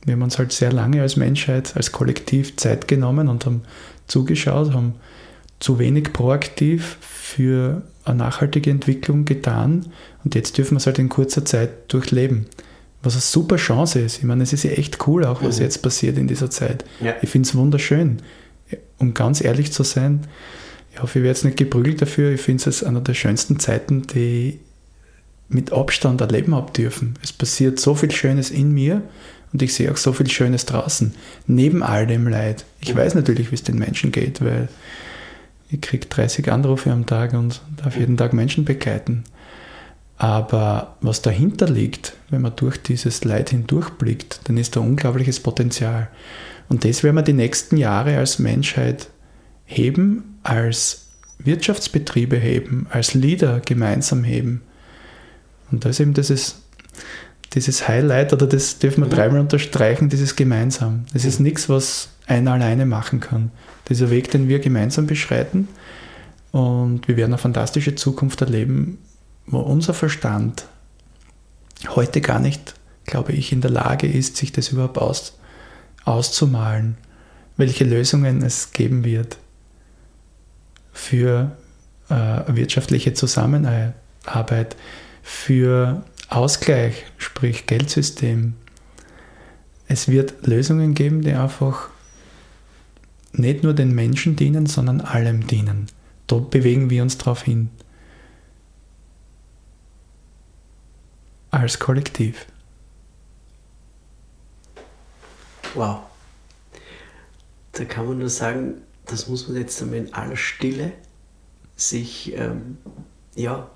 Wir 0.05 0.13
haben 0.13 0.23
uns 0.23 0.39
halt 0.39 0.51
sehr 0.53 0.71
lange 0.71 1.03
als 1.03 1.17
Menschheit, 1.17 1.75
als 1.75 1.91
Kollektiv 1.91 2.57
Zeit 2.57 2.87
genommen 2.87 3.27
und 3.27 3.45
haben 3.45 3.61
zugeschaut, 4.07 4.73
haben 4.73 4.95
zu 5.59 5.79
wenig 5.79 6.13
proaktiv 6.13 6.97
für 7.01 7.83
eine 8.03 8.17
nachhaltige 8.17 8.69
Entwicklung 8.69 9.25
getan 9.25 9.87
und 10.23 10.35
jetzt 10.35 10.57
dürfen 10.57 10.75
wir 10.75 10.77
es 10.77 10.85
halt 10.85 10.99
in 10.99 11.09
kurzer 11.09 11.45
Zeit 11.45 11.91
durchleben. 11.91 12.45
Was 13.01 13.13
eine 13.13 13.21
super 13.21 13.57
Chance 13.57 13.99
ist. 13.99 14.17
Ich 14.17 14.23
meine, 14.23 14.43
es 14.43 14.53
ist 14.53 14.63
ja 14.63 14.71
echt 14.71 15.07
cool 15.07 15.25
auch, 15.25 15.43
was 15.43 15.57
mhm. 15.57 15.63
jetzt 15.63 15.81
passiert 15.81 16.17
in 16.17 16.27
dieser 16.27 16.49
Zeit. 16.49 16.85
Ja. 17.01 17.13
Ich 17.21 17.29
finde 17.29 17.47
es 17.47 17.55
wunderschön. 17.55 18.21
Um 18.97 19.13
ganz 19.13 19.43
ehrlich 19.43 19.71
zu 19.71 19.83
sein, 19.83 20.21
ich 20.91 21.01
hoffe, 21.01 21.19
ich 21.19 21.23
werde 21.23 21.37
jetzt 21.37 21.45
nicht 21.45 21.57
geprügelt 21.57 22.01
dafür. 22.01 22.31
Ich 22.31 22.41
finde 22.41 22.67
es 22.69 22.83
einer 22.83 23.01
der 23.01 23.13
schönsten 23.13 23.59
Zeiten, 23.59 24.07
die 24.07 24.49
ich 24.49 24.59
mit 25.49 25.71
Abstand 25.71 26.21
erleben 26.21 26.55
habe 26.55 26.71
dürfen. 26.71 27.15
Es 27.21 27.31
passiert 27.31 27.79
so 27.79 27.95
viel 27.95 28.11
Schönes 28.11 28.49
in 28.49 28.71
mir 28.71 29.03
und 29.55 29.61
ich 29.61 29.73
sehe 29.73 29.89
auch 29.89 29.95
so 29.95 30.11
viel 30.11 30.29
Schönes 30.29 30.65
draußen. 30.65 31.15
Neben 31.47 31.81
all 31.81 32.05
dem 32.05 32.27
Leid. 32.27 32.65
Ich 32.81 32.93
mhm. 32.93 32.97
weiß 32.97 33.15
natürlich, 33.15 33.51
wie 33.51 33.55
es 33.55 33.63
den 33.63 33.79
Menschen 33.79 34.11
geht, 34.11 34.43
weil 34.43 34.67
ich 35.69 35.79
kriege 35.79 36.07
30 36.07 36.51
Anrufe 36.51 36.91
am 36.91 37.05
Tag 37.05 37.31
und 37.31 37.61
darf 37.77 37.95
jeden 37.95 38.17
Tag 38.17 38.33
Menschen 38.33 38.65
begleiten. 38.65 39.23
Aber 40.17 40.97
was 40.99 41.21
dahinter 41.21 41.69
liegt, 41.69 42.17
wenn 42.29 42.41
man 42.41 42.57
durch 42.57 42.75
dieses 42.83 43.23
Leid 43.23 43.51
hindurchblickt, 43.51 44.41
dann 44.43 44.57
ist 44.57 44.75
da 44.75 44.81
unglaubliches 44.81 45.39
Potenzial. 45.39 46.09
Und 46.67 46.83
das 46.83 47.01
werden 47.01 47.15
wir 47.15 47.21
die 47.21 47.31
nächsten 47.31 47.77
Jahre 47.77 48.17
als 48.17 48.39
Menschheit 48.39 49.07
heben, 49.63 50.37
als 50.43 51.05
Wirtschaftsbetriebe 51.39 52.35
heben, 52.35 52.87
als 52.89 53.13
Leader 53.13 53.61
gemeinsam 53.61 54.25
heben. 54.25 54.63
Und 55.71 55.85
da 55.85 55.89
ist 55.91 56.01
eben 56.01 56.13
dieses, 56.13 56.57
dieses 57.55 57.87
Highlight, 57.87 58.33
oder 58.33 58.47
das 58.47 58.79
dürfen 58.79 59.03
wir 59.03 59.09
dreimal 59.09 59.39
unterstreichen, 59.39 60.09
dieses 60.09 60.35
gemeinsam. 60.35 61.05
Das 61.13 61.25
ist 61.25 61.39
nichts, 61.39 61.69
was 61.69 62.09
einer 62.27 62.53
alleine 62.53 62.85
machen 62.85 63.21
kann. 63.21 63.51
Dieser 63.89 64.09
Weg, 64.09 64.29
den 64.31 64.47
wir 64.47 64.59
gemeinsam 64.59 65.07
beschreiten. 65.07 65.67
Und 66.51 67.07
wir 67.07 67.17
werden 67.17 67.33
eine 67.33 67.37
fantastische 67.37 67.95
Zukunft 67.95 68.41
erleben, 68.41 68.97
wo 69.45 69.59
unser 69.59 69.93
Verstand 69.93 70.65
heute 71.89 72.21
gar 72.21 72.39
nicht, 72.39 72.75
glaube 73.05 73.33
ich, 73.33 73.51
in 73.51 73.61
der 73.61 73.71
Lage 73.71 74.07
ist, 74.07 74.37
sich 74.37 74.51
das 74.51 74.69
überhaupt 74.69 74.97
aus, 74.97 75.37
auszumalen, 76.03 76.97
welche 77.57 77.83
Lösungen 77.83 78.41
es 78.41 78.71
geben 78.71 79.03
wird 79.03 79.37
für 80.91 81.51
äh, 82.09 82.41
wirtschaftliche 82.47 83.13
Zusammenarbeit, 83.13 84.75
für 85.21 86.03
Ausgleich, 86.29 87.05
sprich 87.17 87.65
Geldsystem. 87.67 88.55
Es 89.87 90.07
wird 90.07 90.47
Lösungen 90.47 90.93
geben, 90.93 91.21
die 91.21 91.33
einfach 91.33 91.89
nicht 93.33 93.63
nur 93.63 93.73
den 93.73 93.93
Menschen 93.93 94.35
dienen, 94.35 94.65
sondern 94.65 95.01
allem 95.01 95.45
dienen. 95.47 95.87
Da 96.27 96.37
bewegen 96.37 96.89
wir 96.89 97.03
uns 97.03 97.17
darauf 97.17 97.43
hin. 97.43 97.69
Als 101.51 101.79
Kollektiv. 101.79 102.47
Wow. 105.73 106.03
Da 107.73 107.85
kann 107.85 108.07
man 108.07 108.19
nur 108.19 108.29
sagen, 108.29 108.81
das 109.05 109.27
muss 109.27 109.47
man 109.47 109.57
jetzt 109.57 109.81
einmal 109.81 109.99
in 109.99 110.13
aller 110.13 110.37
Stille 110.37 110.93
sich 111.75 112.33
ähm, 112.35 112.77
ja, 113.35 113.69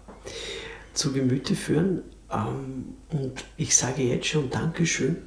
zu 0.93 1.11
Gemüte 1.11 1.55
führen. 1.55 2.03
Ähm, 2.31 2.95
und 3.09 3.45
ich 3.57 3.75
sage 3.75 4.03
jetzt 4.03 4.27
schon 4.27 4.49
Dankeschön 4.49 5.17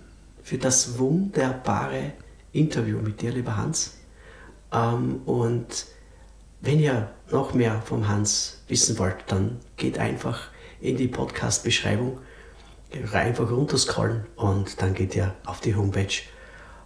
für 0.43 0.59
das 0.59 0.99
wunderbare 0.99 2.13
Interview 2.53 2.99
mit 2.99 3.23
dir, 3.23 3.33
lieber 3.33 3.57
Hans. 3.57 3.99
Ähm, 4.73 5.23
und 5.25 5.87
wenn 6.61 6.79
ihr 6.79 7.11
noch 7.31 7.55
mehr 7.55 7.83
vom 7.83 8.09
Hans 8.09 8.63
wissen 8.69 8.99
wollt, 8.99 9.17
dann 9.27 9.59
geht 9.77 9.99
einfach 9.99 10.49
in 10.81 10.97
die 10.97 11.09
Podcast-Beschreibung, 11.09 12.21
einfach 13.13 13.51
runterscrollen 13.51 14.27
und 14.37 14.81
dann 14.83 14.95
geht 14.95 15.17
ihr 15.17 15.35
auf 15.45 15.61
die 15.61 15.75
Homepage 15.75 16.13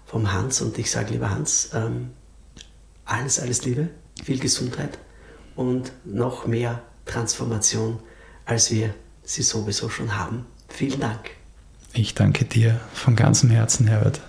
vom 0.04 0.32
Hans 0.32 0.60
und 0.60 0.78
ich 0.78 0.90
sage, 0.90 1.12
lieber 1.12 1.30
Hans, 1.30 1.70
ähm, 1.74 2.10
alles, 3.04 3.40
alles 3.40 3.64
Liebe, 3.64 3.88
viel 4.22 4.38
Gesundheit 4.38 4.98
und 5.56 5.92
noch 6.04 6.46
mehr 6.46 6.82
Transformation, 7.06 7.98
als 8.44 8.70
wir 8.70 8.94
sie 9.26 9.42
sowieso 9.42 9.90
schon 9.90 10.16
haben. 10.16 10.46
Vielen 10.68 11.00
Dank. 11.00 11.30
Ich 11.92 12.14
danke 12.14 12.44
dir 12.44 12.80
von 12.94 13.16
ganzem 13.16 13.50
Herzen, 13.50 13.86
Herbert. 13.86 14.20